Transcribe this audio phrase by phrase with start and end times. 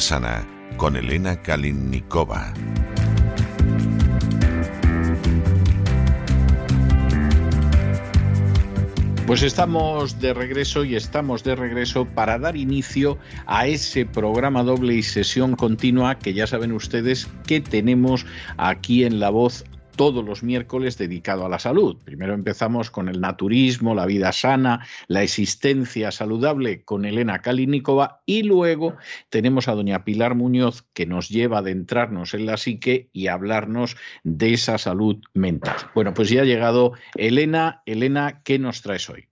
[0.00, 0.46] Sana
[0.76, 2.54] con Elena Kalinnikova.
[9.26, 14.94] Pues estamos de regreso y estamos de regreso para dar inicio a ese programa doble
[14.94, 19.64] y sesión continua que ya saben ustedes que tenemos aquí en La Voz
[20.00, 21.98] todos los miércoles dedicado a la salud.
[22.02, 28.42] Primero empezamos con el naturismo, la vida sana, la existencia saludable con Elena Kalinikova y
[28.44, 28.96] luego
[29.28, 33.98] tenemos a doña Pilar Muñoz que nos lleva a adentrarnos en la psique y hablarnos
[34.24, 35.76] de esa salud mental.
[35.94, 37.82] Bueno, pues ya ha llegado Elena.
[37.84, 39.28] Elena, ¿qué nos traes hoy?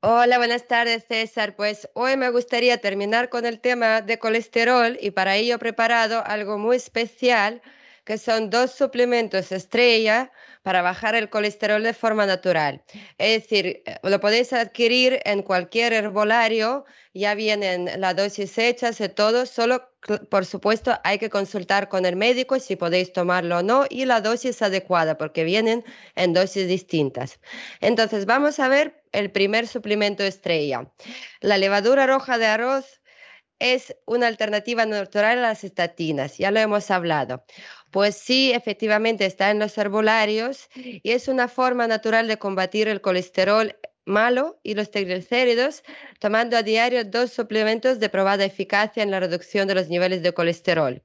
[0.00, 1.56] Hola, buenas tardes César.
[1.56, 6.22] Pues hoy me gustaría terminar con el tema de colesterol y para ello he preparado
[6.26, 7.62] algo muy especial
[8.04, 10.30] que son dos suplementos estrella
[10.62, 12.82] para bajar el colesterol de forma natural.
[13.18, 19.08] Es decir, eh, lo podéis adquirir en cualquier herbolario, ya vienen las dosis hechas y
[19.08, 19.90] todo, solo
[20.30, 24.20] por supuesto hay que consultar con el médico si podéis tomarlo o no y la
[24.20, 27.40] dosis adecuada porque vienen en dosis distintas.
[27.80, 30.90] Entonces vamos a ver el primer suplemento estrella.
[31.40, 33.00] La levadura roja de arroz
[33.58, 37.44] es una alternativa natural a las estatinas, ya lo hemos hablado.
[37.94, 43.00] Pues sí, efectivamente está en los herbolarios y es una forma natural de combatir el
[43.00, 45.84] colesterol malo y los triglicéridos,
[46.18, 50.32] tomando a diario dos suplementos de probada eficacia en la reducción de los niveles de
[50.32, 51.04] colesterol.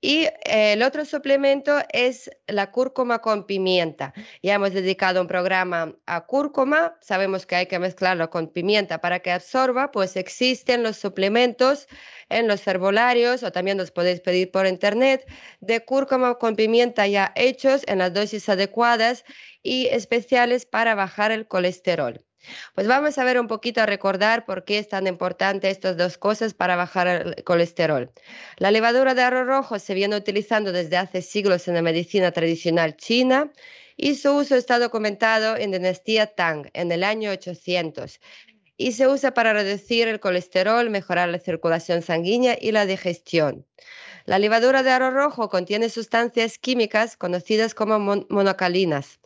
[0.00, 4.14] Y eh, el otro suplemento es la cúrcuma con pimienta.
[4.42, 9.18] Ya hemos dedicado un programa a cúrcuma, sabemos que hay que mezclarlo con pimienta para
[9.20, 11.88] que absorba, pues existen los suplementos
[12.28, 15.26] en los herbolarios o también los podéis pedir por internet
[15.60, 19.24] de cúrcuma con pimienta ya hechos en las dosis adecuadas
[19.62, 22.27] y especiales para bajar el colesterol.
[22.74, 26.18] Pues vamos a ver un poquito a recordar por qué es tan importante estas dos
[26.18, 28.12] cosas para bajar el colesterol.
[28.56, 32.96] La levadura de arroz rojo se viene utilizando desde hace siglos en la medicina tradicional
[32.96, 33.52] china
[33.96, 38.20] y su uso está documentado en dinastía Tang en el año 800
[38.76, 43.66] y se usa para reducir el colesterol, mejorar la circulación sanguínea y la digestión.
[44.24, 49.18] La levadura de arroz rojo contiene sustancias químicas conocidas como monocalinas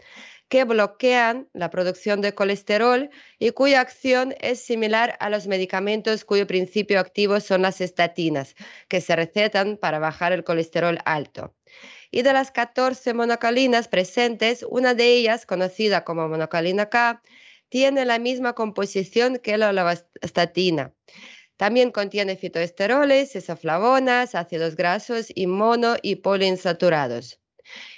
[0.52, 3.08] que bloquean la producción de colesterol
[3.38, 8.54] y cuya acción es similar a los medicamentos cuyo principio activo son las estatinas,
[8.86, 11.54] que se recetan para bajar el colesterol alto.
[12.10, 17.22] Y de las 14 monocalinas presentes, una de ellas, conocida como monocalina K,
[17.70, 20.92] tiene la misma composición que la lavastatina.
[21.56, 27.41] También contiene fitoesteroles, isoflavonas, ácidos grasos y mono y poliinsaturados.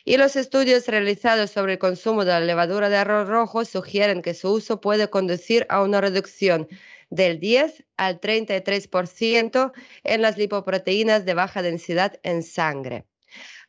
[0.04, 4.34] Y los estudios realizados sobre el consumo de la levadura de arroz rojo sugieren que
[4.34, 6.68] su uso puede conducir a una reducción
[7.10, 9.72] del 10 al 33%
[10.04, 13.06] en las lipoproteínas de baja densidad en sangre.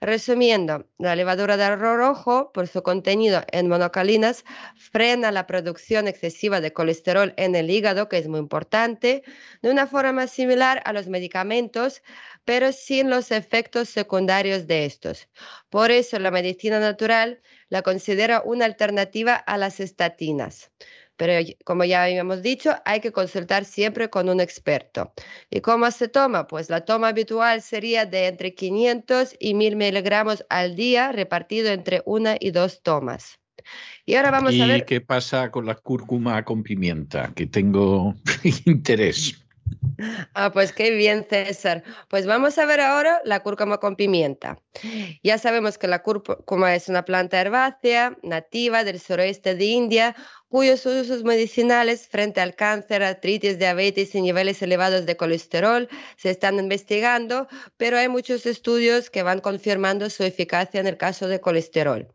[0.01, 4.43] Resumiendo, la levadura de arroz rojo, por su contenido en monocalinas,
[4.75, 9.23] frena la producción excesiva de colesterol en el hígado, que es muy importante,
[9.61, 12.03] de una forma similar a los medicamentos,
[12.43, 15.29] pero sin los efectos secundarios de estos.
[15.69, 20.71] Por eso la medicina natural la considera una alternativa a las estatinas.
[21.17, 21.33] Pero
[21.63, 25.13] como ya habíamos dicho, hay que consultar siempre con un experto.
[25.49, 26.47] ¿Y cómo se toma?
[26.47, 32.01] Pues la toma habitual sería de entre 500 y 1000 miligramos al día, repartido entre
[32.05, 33.39] una y dos tomas.
[34.05, 34.85] Y ahora vamos a ver.
[34.85, 37.31] qué pasa con la cúrcuma con pimienta?
[37.33, 38.15] Que tengo
[38.65, 39.41] interés.
[40.33, 41.83] Ah, pues qué bien, César.
[42.09, 44.59] Pues vamos a ver ahora la cúrcuma con pimienta.
[45.23, 50.15] Ya sabemos que la cúrcuma es una planta herbácea nativa del suroeste de India,
[50.55, 56.57] cuyos usos medicinales frente al cáncer, artritis, diabetes y niveles elevados de colesterol se están
[56.59, 62.07] investigando, pero hay muchos estudios que van confirmando su eficacia en el caso de colesterol.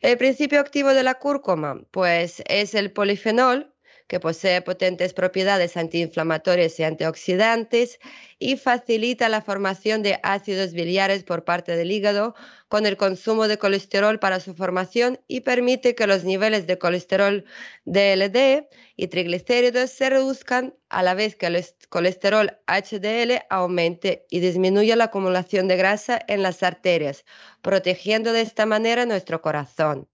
[0.00, 3.72] El principio activo de la cúrcuma, pues es el polifenol,
[4.06, 7.98] que posee potentes propiedades antiinflamatorias y antioxidantes
[8.38, 12.34] y facilita la formación de ácidos biliares por parte del hígado
[12.68, 17.44] con el consumo de colesterol para su formación y permite que los niveles de colesterol
[17.86, 24.96] DLD y triglicéridos se reduzcan a la vez que el colesterol HDL aumente y disminuya
[24.96, 27.24] la acumulación de grasa en las arterias,
[27.62, 30.08] protegiendo de esta manera nuestro corazón.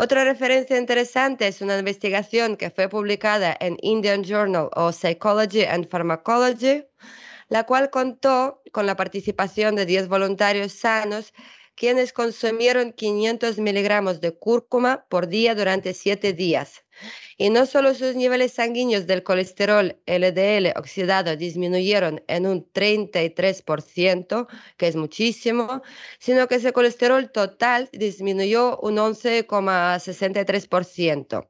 [0.00, 5.88] Otra referencia interesante es una investigación que fue publicada en Indian Journal of Psychology and
[5.88, 6.84] Pharmacology,
[7.48, 11.34] la cual contó con la participación de 10 voluntarios sanos
[11.78, 16.84] quienes consumieron 500 miligramos de cúrcuma por día durante 7 días
[17.36, 24.88] y no solo sus niveles sanguíneos del colesterol LDL oxidado disminuyeron en un 33%, que
[24.88, 25.82] es muchísimo,
[26.18, 31.48] sino que ese colesterol total disminuyó un 11,63%.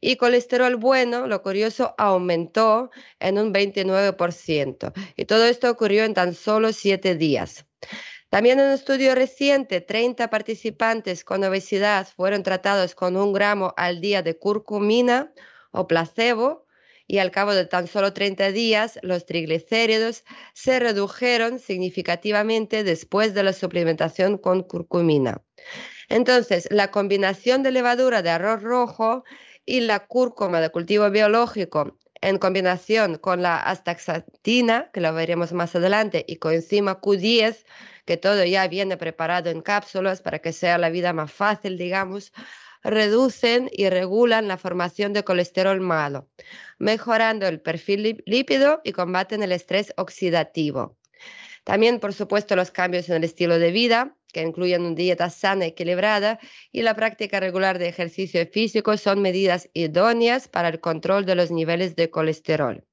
[0.00, 2.90] Y colesterol bueno, lo curioso, aumentó
[3.20, 4.94] en un 29%.
[5.14, 7.66] Y todo esto ocurrió en tan solo 7 días.
[8.32, 14.00] También en un estudio reciente, 30 participantes con obesidad fueron tratados con un gramo al
[14.00, 15.34] día de curcumina
[15.70, 16.64] o placebo
[17.06, 20.24] y al cabo de tan solo 30 días los triglicéridos
[20.54, 25.42] se redujeron significativamente después de la suplementación con curcumina.
[26.08, 29.24] Entonces, la combinación de levadura de arroz rojo
[29.66, 35.76] y la cúrcuma de cultivo biológico en combinación con la astaxantina, que lo veremos más
[35.76, 37.64] adelante, y coenzima Q10,
[38.04, 42.32] que todo ya viene preparado en cápsulas para que sea la vida más fácil, digamos,
[42.82, 46.28] reducen y regulan la formación de colesterol malo,
[46.78, 50.98] mejorando el perfil lípido y combaten el estrés oxidativo.
[51.64, 55.66] También, por supuesto, los cambios en el estilo de vida, que incluyen una dieta sana,
[55.66, 56.40] y equilibrada,
[56.72, 61.52] y la práctica regular de ejercicio físico son medidas idóneas para el control de los
[61.52, 62.84] niveles de colesterol.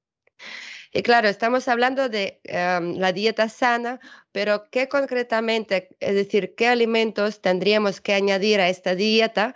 [0.92, 4.00] Y claro, estamos hablando de em, la dieta sana,
[4.32, 9.56] pero ¿qué concretamente, es decir, qué alimentos tendríamos que añadir a esta dieta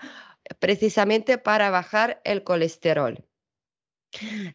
[0.59, 3.25] precisamente para bajar el colesterol?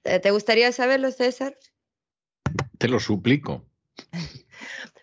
[0.05, 1.59] Eh, ¿Te gustaría saberlo, César?
[2.79, 3.65] Te lo suplico.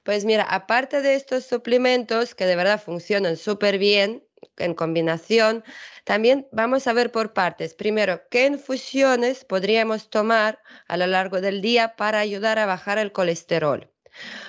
[0.03, 4.23] Pues mira, aparte de estos suplementos que de verdad funcionan súper bien
[4.57, 5.63] en combinación,
[6.03, 7.73] también vamos a ver por partes.
[7.73, 13.11] Primero, ¿qué infusiones podríamos tomar a lo largo del día para ayudar a bajar el
[13.11, 13.91] colesterol?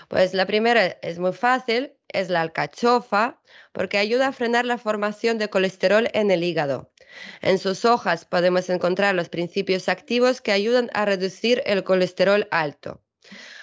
[0.09, 3.41] Pues la primera es muy fácil, es la alcachofa,
[3.73, 6.93] porque ayuda a frenar la formación de colesterol en el hígado.
[7.41, 13.03] En sus hojas podemos encontrar los principios activos que ayudan a reducir el colesterol alto.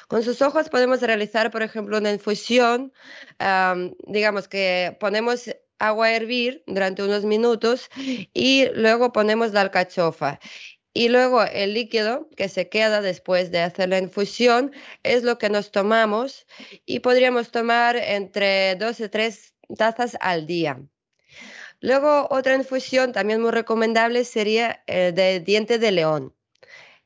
[0.07, 2.91] Con sus hojas podemos realizar, por ejemplo, una infusión,
[4.06, 5.50] digamos que ponemos
[5.83, 7.89] agua a hervir durante unos minutos
[8.33, 10.39] y luego ponemos la alcachofa.
[10.94, 14.71] Y luego el líquido que se queda después de hacer la infusión
[15.01, 16.45] es lo que nos tomamos
[16.85, 20.80] y podríamos tomar entre dos y tres tazas al día.
[21.81, 26.33] Luego otra infusión también muy recomendable sería el de diente de león.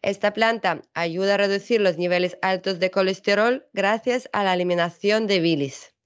[0.03, 5.39] Esta planta ayuda a reducir los niveles altos de colesterol gracias a la eliminación de
[5.39, 5.96] bilis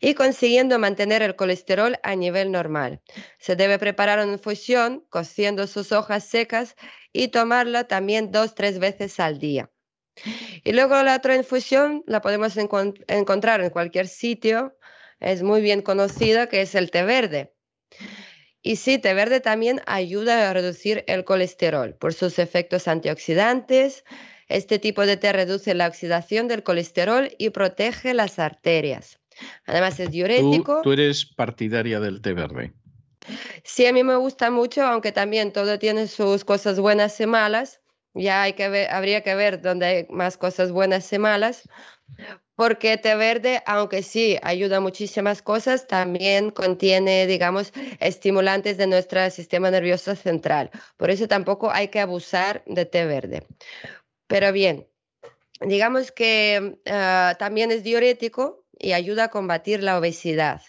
[0.00, 3.00] y consiguiendo mantener el colesterol a nivel normal.
[3.38, 6.76] Se debe preparar una infusión cociendo sus hojas secas
[7.12, 9.70] y tomarla también dos, tres veces al día.
[10.62, 14.76] Y luego la otra infusión la podemos encontrar en cualquier sitio,
[15.20, 17.54] es muy bien conocida, que es el té verde.
[18.62, 24.04] Y sí, té verde también ayuda a reducir el colesterol por sus efectos antioxidantes.
[24.48, 29.20] Este tipo de té reduce la oxidación del colesterol y protege las arterias.
[29.66, 30.80] Además es diurético.
[30.82, 32.72] Tú, eres partidaria del té verde.
[33.62, 37.80] Sí, a mí me gusta mucho, aunque también todo tiene sus cosas buenas y malas.
[38.12, 41.68] Ya hay que ver, habría que ver dónde hay más cosas buenas y malas.
[42.54, 49.28] Porque té verde, aunque sí ayuda a muchísimas cosas, también contiene, digamos, estimulantes de nuestro
[49.30, 50.70] sistema nervioso central.
[50.96, 53.48] Por eso tampoco hay que abusar de té verde.
[54.28, 54.86] Pero bien,
[55.60, 60.62] digamos que ah, también es diurético, y ayuda a combatir la obesidad.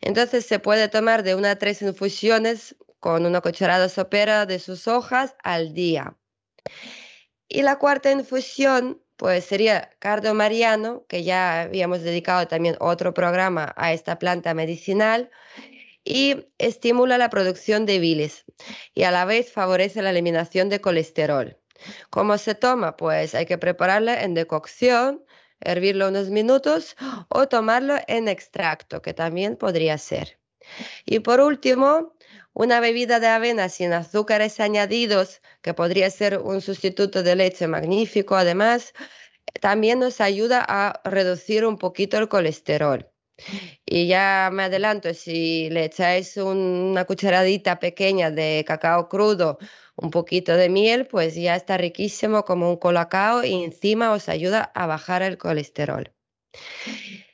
[0.00, 4.88] Entonces se puede tomar de una a tres infusiones con una cucharada sopera de sus
[4.88, 6.16] hojas al día.
[7.48, 13.72] Y la cuarta infusión pues sería cardo mariano, que ya habíamos dedicado también otro programa
[13.76, 15.30] a esta planta medicinal,
[16.04, 18.44] y estimula la producción de bilis
[18.94, 21.58] y a la vez favorece la eliminación de colesterol.
[22.10, 22.96] ¿Cómo se toma?
[22.96, 25.24] Pues hay que prepararla en decocción
[25.60, 26.96] hervirlo unos minutos
[27.28, 30.38] o tomarlo en extracto, que también podría ser.
[31.04, 32.14] Y por último,
[32.54, 38.36] Una bebida de avena sin azúcares añadidos, que podría ser un sustituto de leche magnífico,
[38.36, 38.94] además,
[39.60, 43.10] también nos ayuda a reducir un poquito el colesterol.
[43.84, 49.58] Y ya me adelanto, si le echáis una cucharadita pequeña de cacao crudo,
[49.96, 54.72] un poquito de miel, pues ya está riquísimo como un colacao y encima os ayuda
[54.74, 56.12] a bajar el colesterol.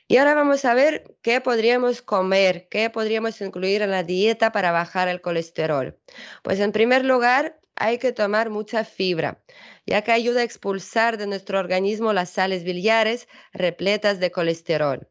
[0.07, 4.71] Y ahora vamos a ver qué podríamos comer, qué podríamos incluir en la dieta para
[4.71, 5.97] bajar el colesterol.
[6.43, 9.41] Pues en primer lugar, hay que tomar mucha fibra,
[9.85, 15.07] ya que ayuda a expulsar de nuestro organismo las sales biliares repletas de colesterol.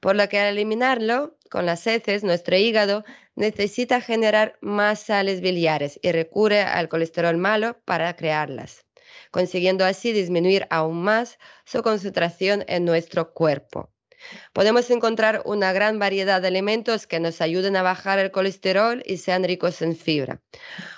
[0.00, 5.98] Por lo que al eliminarlo con las heces, nuestro hígado necesita generar más sales biliares
[6.02, 8.84] y recurre al colesterol malo para crearlas,
[9.30, 13.90] consiguiendo así disminuir aún más su concentración en nuestro cuerpo.
[14.52, 19.18] Podemos encontrar una gran variedad de alimentos que nos ayuden a bajar el colesterol y
[19.18, 20.40] sean ricos en fibra.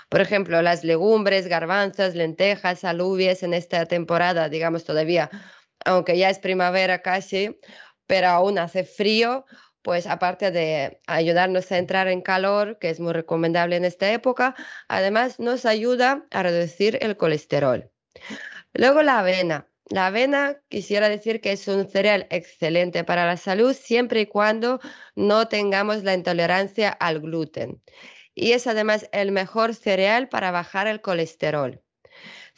[0.09, 5.31] Por ejemplo, las legumbres, garbanzos, lentejas, alubias en esta temporada, digamos todavía,
[5.85, 7.59] aunque ya es primavera casi,
[8.11, 9.47] pero aún hace frío,
[9.83, 14.57] pues aparte de ayudarnos a entrar en calor, que es muy recomendable en esta época,
[14.89, 17.89] además nos ayuda a reducir el colesterol.
[18.73, 19.69] Luego la avena.
[19.91, 24.81] La avena quisiera decir que es un cereal excelente para la salud siempre y cuando
[25.15, 27.81] no tengamos la intolerancia al gluten.
[28.35, 31.81] Y es además el mejor cereal para bajar el colesterol.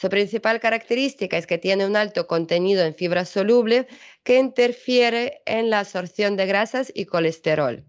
[0.02, 3.86] Su principal característica es que tiene un alto contenido en fibra soluble
[4.24, 7.84] que interfiere en la absorción de grasas y colesterol.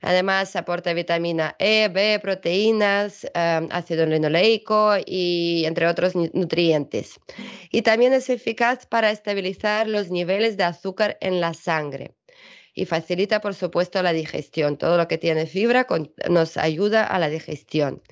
[0.00, 7.20] Además, aporta vitamina E, B, proteínas, em, ácido linoleico y entre otros nutrientes.
[7.70, 12.16] Y también es eficaz para estabilizar los niveles de azúcar en la sangre.
[12.74, 14.76] Y facilita, por supuesto, la digestión.
[14.76, 15.86] Todo lo que tiene fibra
[16.28, 18.02] nos ayuda a la digestión.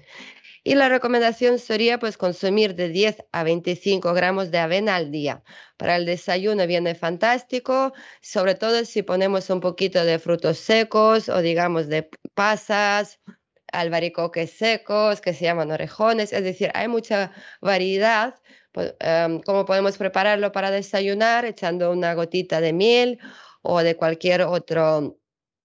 [0.64, 5.42] Y la recomendación sería pues consumir de 10 a 25 gramos de avena al día.
[5.76, 11.40] Para el desayuno viene fantástico, sobre todo si ponemos un poquito de frutos secos o
[11.42, 13.20] digamos de pasas,
[13.72, 18.36] albaricoques secos que se llaman orejones, es decir, hay mucha variedad.
[18.70, 21.44] Pues, em, ¿Cómo podemos prepararlo para desayunar?
[21.44, 23.18] Echando una gotita de miel
[23.62, 25.18] o de cualquier otro,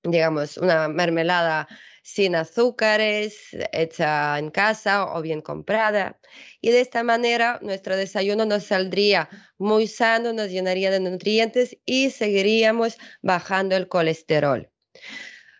[0.03, 1.67] digamos, una mermelada
[2.07, 6.17] sin azúcares, hecha en casa o bien comprada.
[6.61, 12.09] Y de esta manera nuestro desayuno nos saldría muy sano, nos llenaría de nutrientes y
[12.11, 14.71] seguiríamos bajando el colesterol.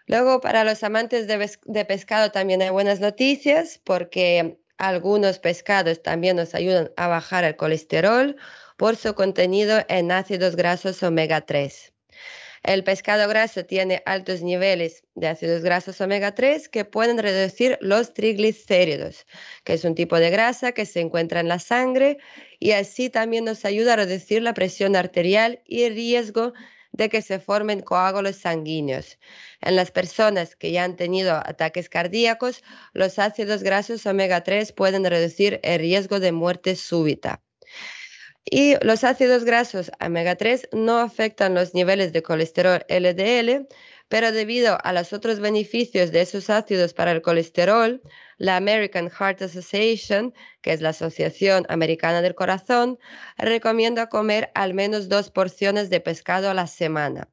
[0.06, 6.56] Luego, para los amantes de, pescado también hay buenas noticias porque algunos pescados también nos
[6.56, 8.38] ayudan a bajar el colesterol
[8.78, 11.97] por su contenido en ácidos grasos omega 3.
[12.64, 18.14] El pescado graso tiene altos niveles de ácidos grasos omega 3 que pueden reducir los
[18.14, 19.26] triglicéridos,
[19.64, 22.18] que es un tipo de grasa que se encuentra en la sangre
[22.60, 26.54] y así también nos ayuda a reducir la presión arterial y el riesgo
[26.92, 29.20] de que se formen coágulos sanguíneos.
[29.62, 35.06] En las personas que ya han tenido ataques cardíacos, los ácidos grasos omega 3 pueden
[35.06, 37.42] reducir el riesgo de muerte súbita.
[38.50, 43.68] Y los ácidos grasos omega 3 no afectan los niveles de colesterol LDL,
[44.08, 48.02] pero debido a los otros beneficios de esos ácidos para el colesterol,
[48.38, 52.98] la American Heart Association, que es la Asociación Americana del Corazón,
[53.38, 57.28] recomienda comer al menos dos porciones de pescado a la semana.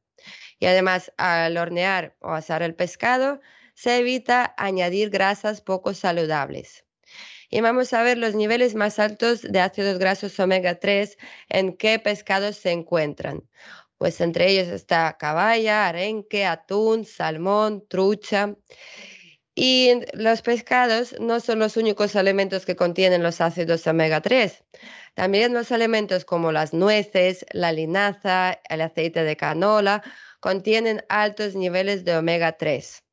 [0.59, 3.41] Y además, al hornear o asar el pescado,
[3.75, 6.84] se evita añadir grasas poco saludables
[7.51, 11.17] y vamos a ver los niveles más altos de ácidos grasos omega 3
[11.49, 13.43] en qué pescados se encuentran.
[13.99, 18.55] Pues entre ellos está caballa, arenque, atún, salmón, trucha.
[19.55, 24.65] Y los pescados no son los únicos alimentos que contienen los ácidos omega 3.
[25.15, 30.03] También los alimentos como las nueces, la linaza, el aceite de canola
[30.41, 33.04] contienen altos niveles de omega 3.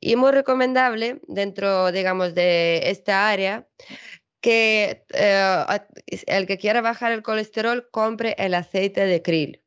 [0.00, 3.66] Y muy recomendable dentro, digamos, de esta área
[4.40, 5.64] que eh,
[6.26, 9.62] el que quiera bajar el colesterol compre el aceite de krill.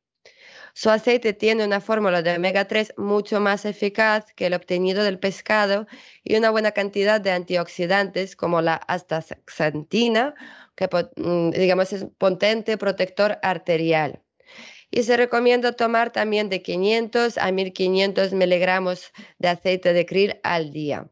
[0.75, 5.19] Su aceite tiene una fórmula de omega 3 mucho más eficaz que el obtenido del
[5.19, 5.85] pescado
[6.23, 10.33] y una buena cantidad de antioxidantes como la astaxantina,
[10.75, 14.22] que mm, digamos es potente protector arterial
[14.95, 20.71] y se recomienda tomar también de 500 a 1500 miligramos de aceite de krill al
[20.71, 21.09] día.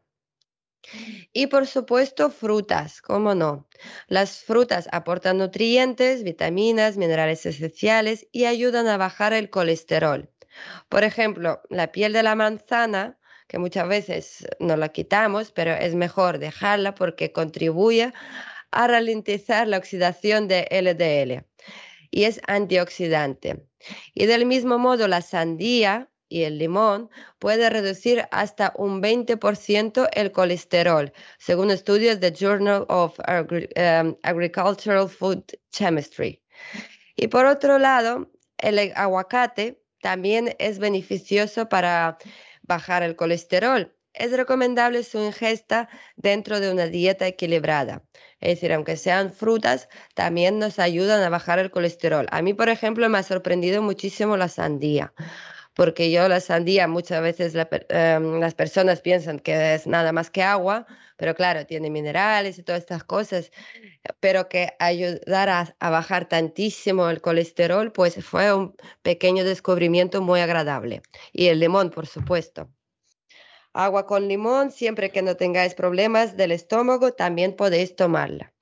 [1.32, 3.68] Y por supuesto, frutas, ¿cómo no?
[4.06, 10.30] Las frutas aportan nutrientes, vitaminas, minerales esenciales y ayudan a bajar el colesterol.
[10.88, 15.96] Por ejemplo, la piel de la manzana que muchas veces no la quitamos, pero es
[15.96, 18.12] mejor dejarla porque contribuye
[18.70, 21.44] a ralentizar la oxidación de LDL
[22.12, 23.66] y es antioxidante.
[24.14, 30.32] Y del mismo modo, la sandía y el limón puede reducir hasta un 20% el
[30.32, 36.42] colesterol, según estudios de Journal of um, Agricultural Food Chemistry.
[37.16, 42.18] Y por otro lado, el aguacate también es beneficioso para
[42.62, 43.94] bajar el colesterol.
[44.14, 48.02] Es recomendable su ingesta dentro de una dieta equilibrada.
[48.40, 52.26] Es decir, aunque sean frutas, también nos ayudan a bajar el colesterol.
[52.30, 55.12] A mí, por ejemplo, me ha sorprendido muchísimo la sandía
[55.74, 57.54] porque yo la sandía muchas veces
[57.88, 62.62] em, las personas piensan que es nada más que agua, pero claro, tiene minerales y
[62.62, 63.50] todas estas cosas,
[64.20, 71.02] pero que ayudar a, bajar tantísimo el colesterol, pues fue un pequeño descubrimiento muy agradable.
[71.32, 72.68] Y el limón, por supuesto.
[73.72, 78.52] Agua con limón, siempre que no tengáis problemas del estómago, también podéis tomarla.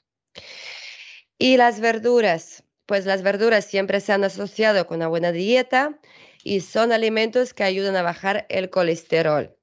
[1.39, 5.99] Y las verduras, pues las verduras siempre se han asociado con una buena dieta
[6.45, 9.57] y son alimentos que ayudan a bajar el colesterol.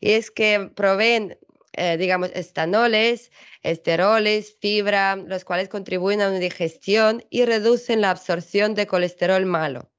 [0.00, 1.38] Y es que proveen,
[1.72, 8.74] eh, digamos, estanoles, esteroles, fibra, los cuales contribuyen a una digestión y reducen la absorción
[8.74, 9.90] de colesterol malo.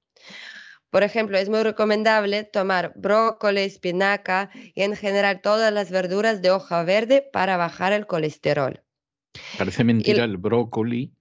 [0.89, 6.51] Por ejemplo, es muy recomendable tomar brócoli, espinaca y en general todas las verduras de
[6.51, 8.81] hoja verde para bajar el colesterol.
[9.57, 11.13] Parece mentira el brócoli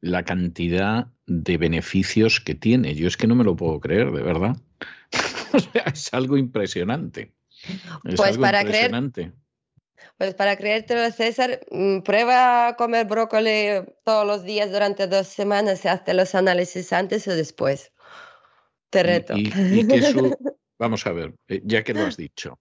[0.00, 2.94] la cantidad de beneficios que tiene.
[2.94, 4.56] Yo es que no me lo puedo creer, de verdad.
[5.94, 7.34] es algo impresionante.
[8.16, 9.32] pues para impresionante.
[10.16, 15.84] Pues para creértelo, César, mm, prueba a comer brócoli todos los días durante dos semanas
[15.84, 17.92] y hazte los análisis antes o después.
[18.90, 19.34] Te reto.
[20.78, 22.58] vamos a ver, eh, ya que lo has dicho.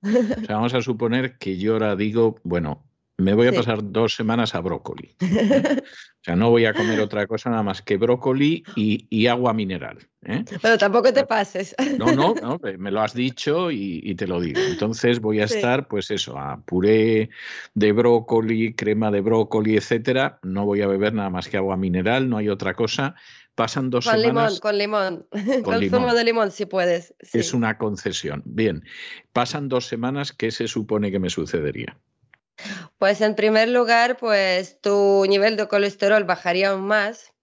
[0.48, 2.88] vamos a suponer que yo ahora digo, bueno,
[3.20, 5.16] me voy a pasar dos semanas a brócoli.
[5.22, 9.98] o sea, no voy a comer otra cosa nada más que brócoli y, agua mineral.
[10.24, 10.46] ¿eh?
[10.62, 11.76] Pero tampoco te pases.
[11.98, 14.60] No, no, no me lo has dicho y, te lo digo.
[14.60, 17.32] Entonces voy a estar, pues eso, a puré
[17.74, 20.40] de brócoli, crema de brócoli, etcétera.
[20.44, 23.16] No voy a beber nada más que agua mineral, no hay otra cosa.
[23.58, 24.60] Pasan dos con semanas.
[24.60, 25.26] con limón,
[25.64, 26.02] con, limón.
[26.02, 27.16] zumo de limón, si puedes.
[27.34, 28.44] Es una concesión.
[28.46, 28.84] Bien,
[29.34, 31.98] pasan dos semanas, ¿qué se supone que me sucedería?
[33.00, 37.34] Pues en primer lugar, pues tu nivel de colesterol bajaría aún más,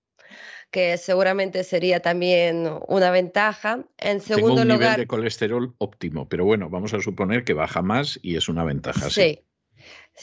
[0.70, 3.84] que seguramente sería también una ventaja.
[3.98, 7.54] En segundo Tengo un lugar, nivel de colesterol óptimo, pero bueno, vamos a suponer que
[7.54, 9.10] baja más y es una ventaja.
[9.10, 9.20] Sí.
[9.20, 9.44] sí.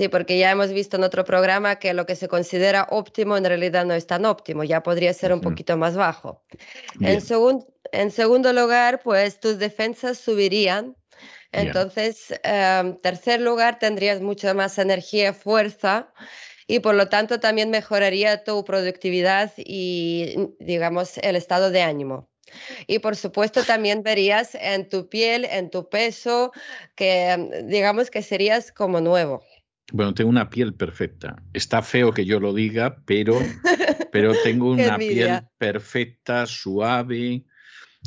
[0.09, 3.85] Porque ya hemos visto en otro programa que lo que se considera óptimo en realidad
[3.85, 6.43] no es tan óptimo, ya podría ser un poquito más bajo.
[7.01, 7.21] En,
[7.91, 10.95] en segundo lugar, pues tus defensas subirían
[11.51, 16.13] entonces, en em, tercer lugar, tendrías mucha más energía y fuerza
[16.67, 22.29] y por lo tanto también mejoraría tu productividad y, digamos, el estado de ánimo.
[22.87, 26.51] Y por supuesto también verías en tu piel, en tu peso,
[26.95, 29.41] que digamos que serías como nuevo.
[29.91, 31.43] Bueno, tengo una piel perfecta.
[31.53, 33.37] Está feo que yo lo diga, pero,
[34.11, 37.45] pero tengo una piel perfecta, suave,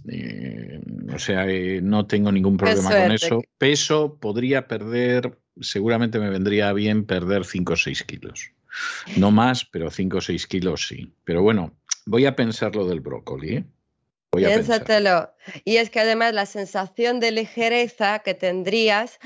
[0.09, 0.81] eh,
[1.13, 3.43] o sea, eh, no tengo ningún problema con eso.
[3.59, 8.53] Peso podría perder, seguramente me vendría bien perder 5 o 6 kilos.
[9.17, 11.15] No más, pero 5 o 6 kilos sí.
[11.25, 13.57] Pero bueno, voy a pensar lo del brócoli.
[13.57, 13.65] ¿eh?
[14.35, 15.35] Piénsatelo.
[15.65, 19.19] Y es que además la sensación de ligereza que tendrías,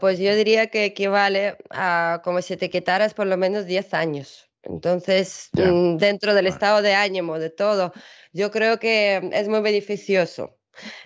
[0.00, 4.48] pues yo diría que equivale a como si te quitaras por lo menos 10 años.
[4.62, 7.92] Entonces, mm, dentro del estado de ánimo, de todo,
[8.32, 10.58] yo creo que es muy beneficioso.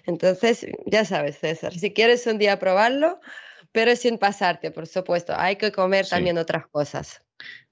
[0.05, 3.21] Entonces, ya sabes, César, si quieres un día probarlo,
[3.71, 7.23] pero sin pasarte, por supuesto, hay que comer también otras cosas.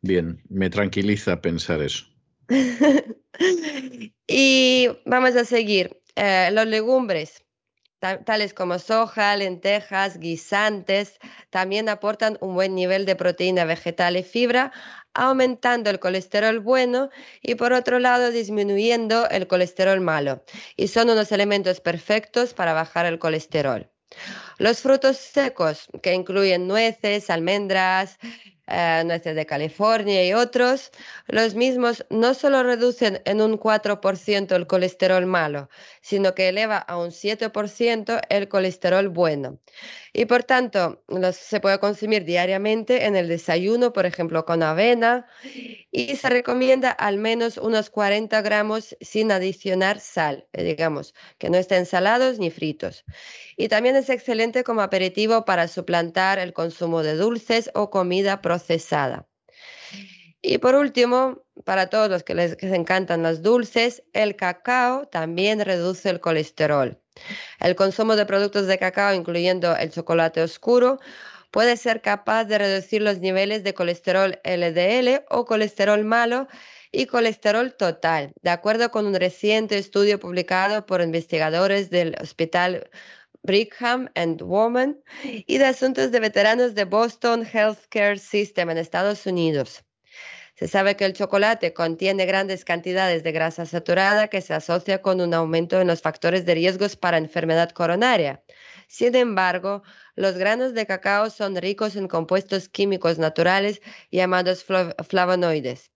[0.00, 2.09] Bien, me tranquiliza pensar eso.
[4.26, 6.02] y vamos a seguir.
[6.16, 7.44] Eh, los legumbres,
[8.00, 11.18] tales como soja, lentejas, guisantes,
[11.50, 14.72] también aportan un buen nivel de proteína vegetal y fibra,
[15.14, 17.10] aumentando el colesterol bueno
[17.40, 20.42] y por otro lado disminuyendo el colesterol malo.
[20.76, 23.90] Y son unos elementos perfectos para bajar el colesterol.
[24.58, 28.18] Los frutos secos, que incluyen nueces, almendras,
[28.70, 30.90] eh, nueces de California y otros,
[31.26, 35.68] los mismos no solo reducen en un 4% el colesterol malo,
[36.00, 39.58] sino que eleva a un 7% el colesterol bueno.
[40.12, 45.26] Y por tanto, los, se puede consumir diariamente en el desayuno, por ejemplo, con avena,
[45.92, 51.58] y se recomienda al menos unos 40 gramos sin adicionar sal, eh, digamos, que no
[51.58, 53.04] estén salados ni fritos.
[53.56, 58.59] Y también es excelente como aperitivo para suplantar el consumo de dulces o comida procesada.
[60.42, 66.08] Y por último, para todos los que les encantan los dulces, el cacao también reduce
[66.08, 66.98] el colesterol.
[67.58, 70.98] El consumo de productos de cacao, incluyendo el chocolate oscuro,
[71.50, 76.48] puede ser capaz de reducir los niveles de colesterol LDL o colesterol malo
[76.92, 82.90] y colesterol total, de acuerdo con un reciente estudio publicado por investigadores del Hospital
[83.42, 89.84] Brigham and Women y de asuntos de veteranos de Boston Healthcare System en Estados Unidos.
[90.54, 95.22] Se sabe que el chocolate contiene grandes cantidades de grasa saturada que se asocia con
[95.22, 98.42] un aumento en los factores de riesgos para enfermedad coronaria.
[98.86, 99.82] Sin embargo,
[100.16, 105.90] los granos de cacao son ricos en compuestos químicos naturales llamados flavonoides.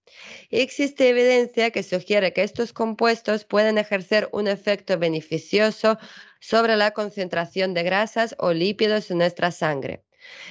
[0.50, 5.98] Existe evidencia que sugiere que estos compuestos pueden ejercer un efecto beneficioso
[6.40, 10.05] sobre la concentración de grasas o lípidos en nuestra sangre.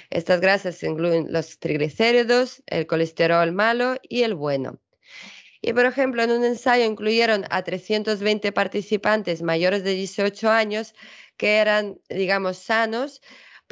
[0.10, 4.80] Estas grasas incluyen los triglicéridos, el colesterol malo y el bueno.
[5.62, 10.94] Y por ejemplo, en un ensayo incluyeron a 320 participantes mayores de 18 años
[11.38, 13.22] que eran, digamos, sanos,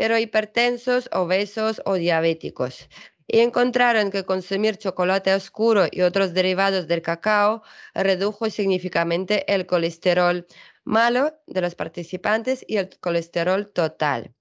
[0.01, 2.89] pero hipertensos, obesos o diabéticos.
[3.27, 7.61] Y encontraron que consumir chocolate oscuro y otros derivados del cacao
[7.93, 10.47] redujo significativamente el colesterol
[10.85, 14.33] malo de los participantes y el colesterol total.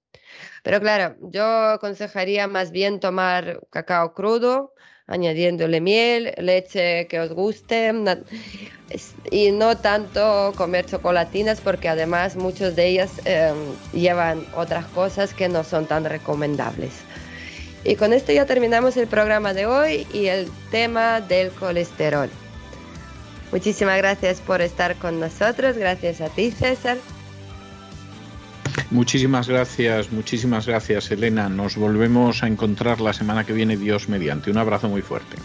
[0.63, 4.73] Pero claro, yo aconsejaría más bien tomar cacao crudo,
[5.11, 7.93] añadiéndole miel, leche que os guste
[9.29, 13.55] y no tanto comer chocolatinas porque además muchas de ellas em,
[13.93, 16.91] llevan otras cosas que no son tan recomendables.
[17.83, 22.29] Y con esto ya terminamos el programa de hoy y el tema del colesterol.
[23.51, 26.97] Muchísimas gracias por estar con nosotros, gracias a ti César.
[28.91, 31.47] Muchísimas gracias, muchísimas gracias Elena.
[31.47, 34.51] Nos volvemos a encontrar la semana que viene, Dios mediante.
[34.51, 35.37] Un abrazo muy fuerte.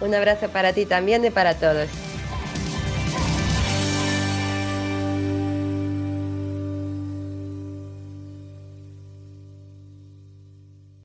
[0.00, 1.88] Un abrazo para ti también y para todos.